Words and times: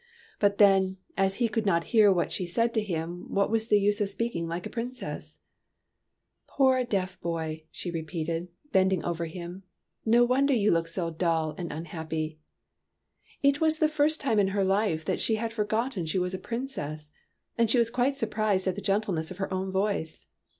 But 0.39 0.57
then, 0.57 0.97
as 1.15 1.35
he 1.35 1.47
could 1.47 1.67
not 1.67 1.83
hear 1.93 2.11
what 2.11 2.31
she 2.31 2.47
said 2.47 2.73
to 2.73 2.81
him, 2.81 3.31
what 3.31 3.51
was 3.51 3.67
the 3.67 3.79
use 3.79 4.01
of 4.01 4.09
speaking 4.09 4.47
like 4.47 4.65
a 4.65 4.69
princess?" 4.71 5.37
Poor 6.47 6.83
deaf 6.83 7.21
boy!" 7.21 7.65
she 7.71 7.91
repeated, 7.91 8.47
bending 8.71 9.05
over 9.05 9.27
him; 9.27 9.61
"no 10.03 10.23
wonder 10.25 10.55
you 10.55 10.71
look 10.71 10.87
so 10.87 11.11
dull 11.11 11.53
and 11.55 11.71
un 11.71 11.85
happy!" 11.85 12.39
It 13.43 13.61
was 13.61 13.77
the 13.77 13.87
first 13.87 14.19
time 14.19 14.39
in 14.39 14.47
her 14.57 14.63
life 14.63 15.05
that 15.05 15.21
she 15.21 15.35
had 15.35 15.53
forgotten 15.53 16.07
she 16.07 16.17
was 16.17 16.33
a 16.33 16.39
princess, 16.39 17.11
and 17.55 17.69
she 17.69 17.77
was 17.77 17.91
quite 17.91 18.17
surprised 18.17 18.65
at 18.65 18.73
the 18.73 18.81
gentleness 18.81 19.29
of 19.29 19.37
her 19.37 19.53
own 19.53 19.71
voice. 19.71 20.25